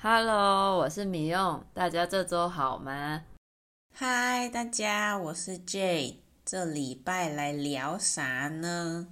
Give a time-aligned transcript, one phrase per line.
[0.00, 3.24] Hello，我是米用，大家这周好吗？
[3.92, 9.08] 嗨，大家，我是 Jay，这礼拜来聊啥呢？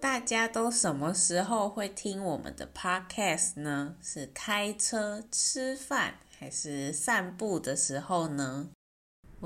[0.00, 3.96] 大家都什么时候会听我们的 Podcast 呢？
[4.00, 8.70] 是开车、吃饭，还是散步的时候呢？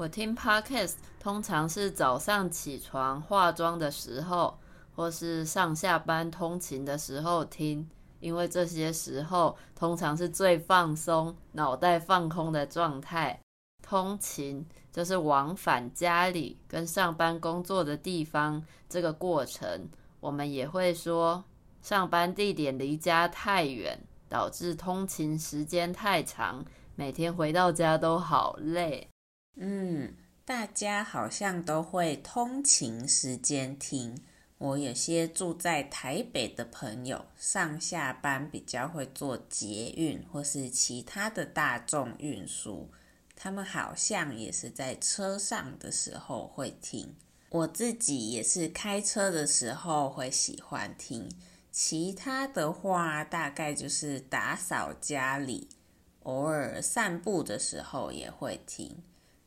[0.00, 4.58] 我听 Podcast 通常是早上起床化妆的时候，
[4.96, 7.86] 或是上下班通勤的时候听，
[8.18, 13.38] 因为这些时候通常是最放松、脑袋放空的状态。
[13.82, 19.86] 通勤就是往返家里跟上班工作的地方这个过程，
[20.20, 21.44] 我们也会说
[21.82, 26.64] 上班地点离家太远，导致通勤时间太长，
[26.94, 29.09] 每天回到家都好累。
[29.62, 30.14] 嗯，
[30.46, 34.18] 大家好像都会通勤时间听。
[34.56, 42.90] 我有些住在台北的朋友，上下班比较会坐捷运或是其他的大众运输，
[43.36, 47.14] 他们好像也是在车上的时候会听。
[47.50, 51.28] 我自己也是开车的时候会喜欢听，
[51.70, 55.68] 其他的话大概就是打扫家里，
[56.22, 58.96] 偶尔散步的时候也会听。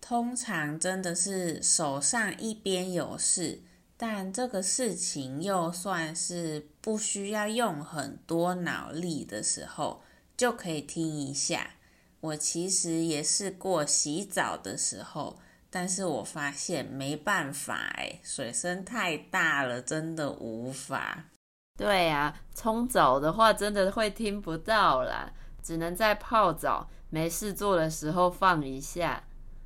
[0.06, 3.62] 通常真的是手上一边有事，
[3.96, 10.04] 但这个事情又算是不需要用很多脑力的时候，
[10.36, 11.76] 就可以听一下。
[12.20, 21.30] 我其实也试过洗澡的时候，但是我发现没办法，哎，水声太大了，真的无法。
[21.78, 25.32] 对呀，冲澡的话真的会听不到啦，
[25.64, 29.24] 只能在泡澡没事做的时候放一下。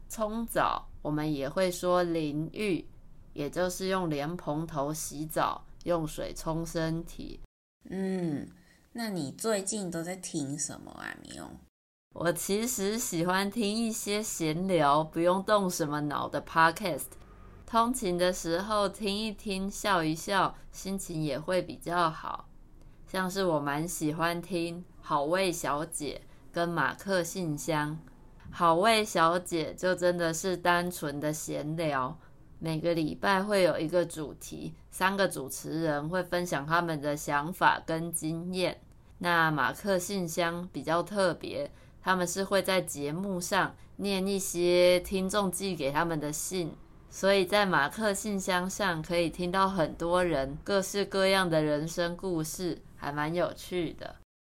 [0.09, 2.87] 冲澡，我们也会说淋浴，
[3.33, 7.39] 也就是用莲蓬头洗澡，用水冲身体。
[7.89, 8.47] 嗯，
[8.93, 11.15] 那你最近都在听什么啊？
[11.21, 11.49] 米用？
[12.13, 17.05] 我其实喜欢听一些闲聊，不用动什么脑的 podcast。
[17.65, 22.49] 通勤的时候听一听，笑一笑，心情也会比较好。
[23.07, 26.21] 像是我蛮喜欢听好味小姐
[26.51, 27.99] 跟马克信箱。
[28.51, 32.17] 好味小姐就真的是单纯的闲聊，
[32.59, 38.79] 每个礼拜会有一个主题，三个主持人会分享他们的想法跟经验。
[39.19, 41.71] 那马克信箱比较特别，
[42.01, 46.71] 他们是会在节目上念一些听众寄给他们的信，
[47.09, 54.15] 所以在马克信箱上可以听到很多人各式各样的人生故事，还蛮有趣的。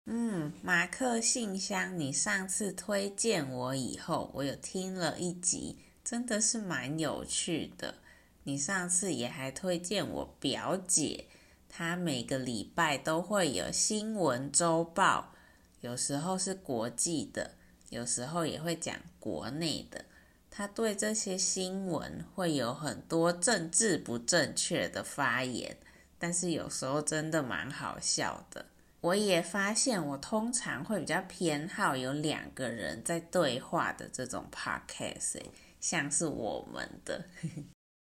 [0.10, 7.96] 嗯，马克信箱，你上次推荐我以后，我有听了一集，真的是蛮有趣的。
[8.44, 11.26] 你上次也还推荐我表姐，
[11.68, 15.34] 她每个礼拜都会有新闻周报，
[15.82, 17.56] 有时候是国际的，
[17.90, 20.06] 有时候也会讲国内的。
[20.50, 25.76] 她对这些新闻会有很多政治不正确的发言，
[26.18, 28.68] 但是有时候真的蛮好笑的。
[29.08, 35.42] 我也发现，我通常会比较偏好有两个人在对话的这种 podcast，
[35.80, 37.24] 像是我们的。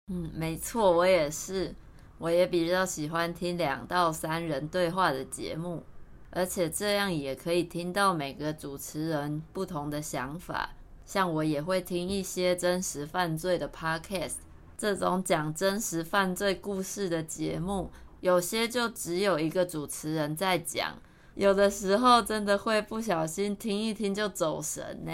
[0.08, 1.76] 嗯，没错，我也是，
[2.18, 5.84] 我也比较喜欢听两到三人对话的节目，
[6.30, 10.70] 而且这样也可以听到每个主持人不同的想法。
[11.06, 14.36] 像我也会听一些真实犯罪的 podcast，
[14.78, 17.92] 这种讲真实犯罪故事的节目。
[18.25, 21.00] 有些就只有一个主持人在讲，
[21.36, 25.12] 有的时候真的会不小心听一听就走神呢。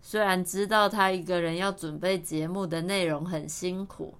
[0.00, 4.14] 虽然知道他一个人要准备节目的内容很辛苦，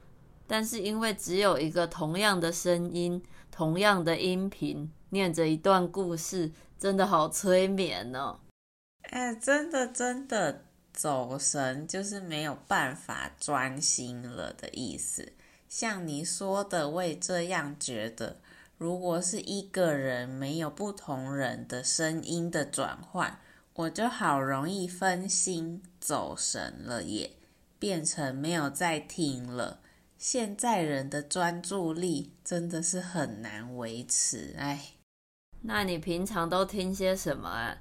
[0.49, 3.23] 但是因为只有一个同样的声音、
[3.53, 6.51] 同样的音频，念着一段故事，
[6.81, 8.41] 真的好催眠哦。
[9.03, 15.33] 哎，真的真的走神就是没有办法专心了的意思。
[15.71, 18.39] 像你说的，我也这样觉得。
[18.77, 23.39] 如果是一个人没有不同人的声音的转换，
[23.75, 27.31] 我就好容易分心走神了，也
[27.79, 29.81] 变成没有在听了。
[30.19, 34.95] 现在人的专注力真的是很难维持，哎。
[35.63, 37.79] 那你平常都听些什么啊？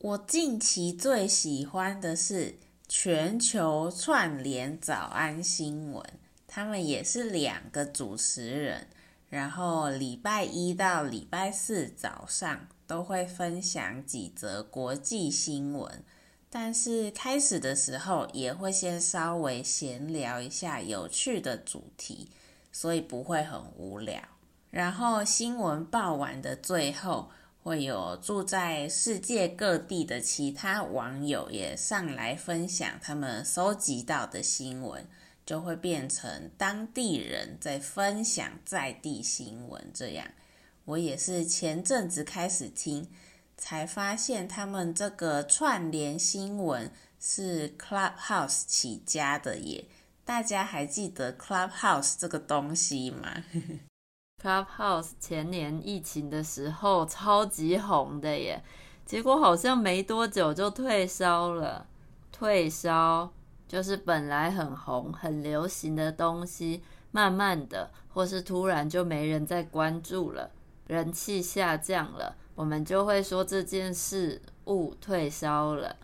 [0.00, 2.56] 我近期最喜欢的是
[2.88, 6.04] 全球串联早安新闻。
[6.52, 8.88] 他们也是两个主持人，
[9.28, 16.02] 然后礼拜一到礼拜四早上都会分享几则国际新闻，
[16.50, 22.28] 但是开始的时候也会先稍微闲聊一下有趣的主题，
[22.72, 24.20] 所以不会很无聊。
[24.72, 27.30] 然后新闻报完的最后，
[27.62, 35.06] 会有住在世界各地的其他网友也上来分享他们搜集到的新闻，
[35.44, 39.90] 就会变成当地人在分享在地新闻。
[39.94, 40.26] 这样，
[40.84, 43.08] 我也是前阵子开始听。
[43.62, 49.84] 才发现他们这个串联新闻是 Clubhouse 起家的耶！
[50.24, 53.44] 大家还记得 Clubhouse 这个东西吗
[54.42, 58.64] ？Clubhouse 前年疫情的时候超级红的耶，
[59.04, 61.86] 结果好像没多久就退烧了。
[62.32, 63.30] 退烧
[63.70, 66.82] 就是本来很红、很流行的东西，
[67.12, 70.50] 慢慢的或是突然就没人再关注了，
[70.88, 72.34] 人气下降了。
[72.56, 75.94] 我们就会说这件事物退烧了。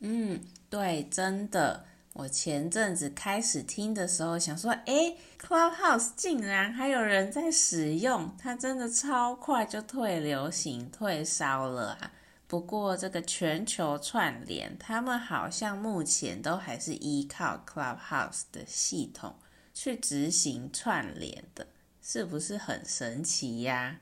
[0.00, 1.84] 嗯，对，真的。
[2.14, 12.12] 我前阵子开始听的时候，想说，诶，Clubhouse 竟然还有人在使用，它真的超快就退流行、退烧了啊！
[12.48, 19.36] 不过这个全球串联，他们好像目前都还是依靠 Clubhouse 的系统
[19.74, 21.66] 去执行串联的，
[22.00, 24.00] 是不是很神奇呀？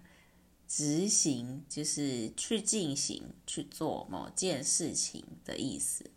[0.69, 6.08] 执行就是去进行去做某件事情的意思，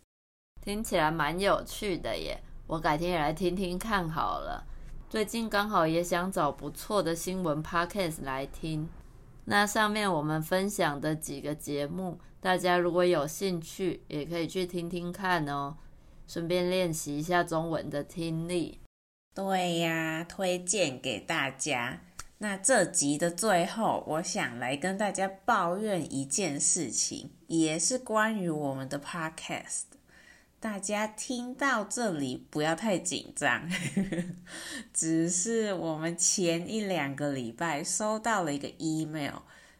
[0.60, 2.40] 听起来蛮有趣的耶。
[2.68, 4.64] 我改天也来听听看好了。
[5.08, 8.88] 最近刚好也想找不错的新闻 podcast 来听。
[9.50, 15.76] 那上面我们分享的几个节目，大家如果有兴趣，也可以去听听看哦，
[16.28, 18.78] 顺便练习一下中文的听力。
[19.34, 22.00] 对呀，推荐给大家。
[22.38, 29.86] 那这集的最后，我想来跟大家抱怨一件事情，也是关于我们的 podcast。
[30.60, 33.66] 大家听到这里不要太紧张，
[34.92, 39.36] 只是我们前一两个礼拜收到了一个 email，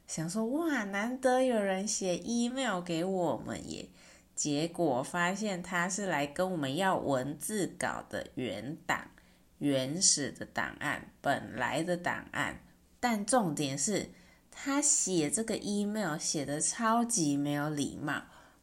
[0.07, 3.91] 想说哇，难得有人写 email 给我们耶，
[4.35, 9.11] 结果发现他是来跟我们要文字稿的原档。
[9.59, 12.63] 原始的档案，本来的档案，
[12.99, 14.09] 但重点是
[14.51, 18.23] 他写这个 email 写得超级没有礼貌，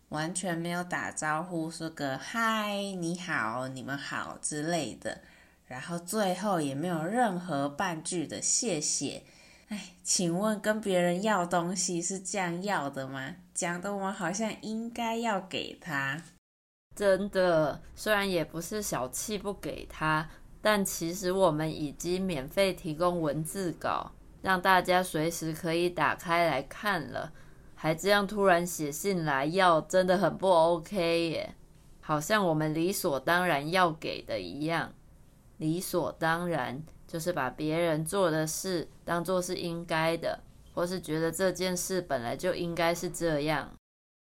[0.09, 5.21] 完全没有打招呼，说个嗨，你好，你们好之类的，
[5.65, 9.23] 然后最后也没有任何半句的谢谢。
[9.67, 13.35] 哎，请问跟别人要东西是这样要的吗？
[13.53, 16.21] 讲的我们好像应该要给他。
[16.95, 20.29] 真的，虽然也不是小气不给他。
[20.59, 24.11] 但其实我们已经免费提供文字稿，
[24.41, 27.31] 让大家随时可以打开来看了，
[27.79, 31.55] 还这样突然写信来要，真的很不 OK 耶！
[32.01, 34.91] 好像我们理所当然要给的一样，
[35.57, 40.39] 理所当然就是把别人做的事当做是应该的，
[40.73, 43.71] 或是觉得这件事本来就应该是这样，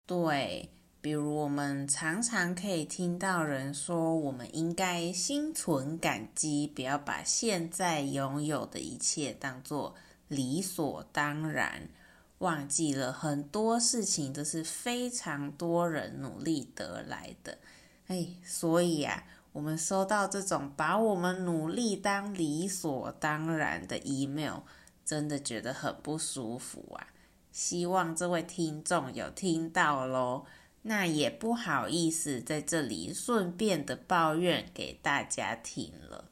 [0.06, 0.70] 对。
[1.00, 9.94] 比如，我们常常可以听到人说，我们应该心存感激，不要把现在拥有的一切当作
[10.28, 11.90] 理所当然，
[12.38, 17.58] 忘记了很多事情都是非常多人努力得来的。
[18.06, 24.58] 哎，所以啊，我们收到这种把我们努力当理所当然的 email，
[25.04, 27.08] 真的觉得很不舒服啊！
[27.50, 30.44] 希望这位听众有听到喽。
[30.82, 36.26] 那也不好意思，在这里顺便的抱怨给大家听了。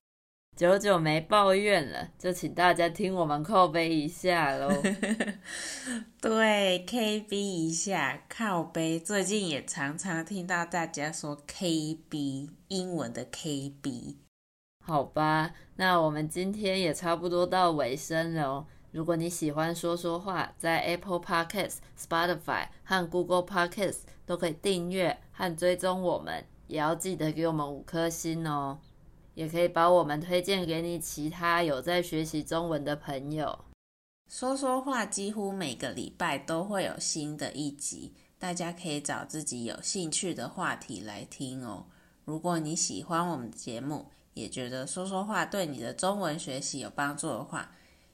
[0.62, 4.70] 久久没抱怨了，就请大家听我们靠背一下喽。
[6.22, 14.18] 对，KB 一下靠背，最近也常常听到大家说 KB，英文的 KB。
[14.86, 18.64] 好吧，那我们今天也差不多到尾声了。
[18.92, 28.78] 如果你喜欢说说话，在 Apple Podcast、Spotify 和 Google Podcast 都可以订阅和追踪我们，也要记得给我们五颗星哦。
[29.34, 33.58] 也可以把我们推荐给你其他有在学习中文的朋友。
[34.28, 41.86] 说说话几乎每个礼拜都会有新的一集，大家可以找自己有兴趣的话题来听哦。
[42.24, 47.72] 如果你喜欢我们的节目，也觉得说说话对你的中文学习有帮助的话，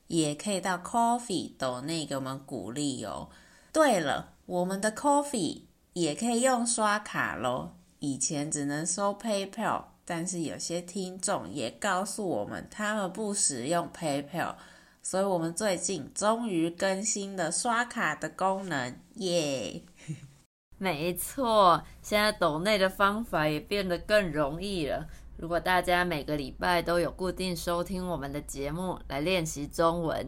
[0.08, 3.28] 也可以到 Coffee 斗内给我们鼓励哦。
[3.72, 7.76] 对了，我们的 Coffee 也可以用刷卡咯。
[8.00, 14.54] 以前只能收 PayPal，但是有些听众也告诉我们他们不使用 PayPal，
[15.02, 19.82] 所以我们最近终于更新了刷卡的功能，耶！
[20.80, 25.06] 没错，现在抖内的方法也变得更容易了。
[25.36, 30.26] 如果大家每个礼拜都有固定收听我们的节目来练习中文，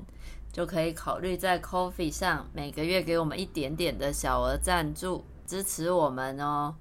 [0.52, 6.75] 就可以考虑在 Coffee 上每个月给我们一点点的小额赞助，支持我们哦。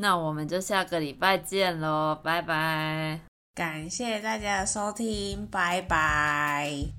[0.00, 3.20] 那我们就下个礼拜见喽，拜拜！
[3.54, 6.97] 感谢大家的收听，拜拜。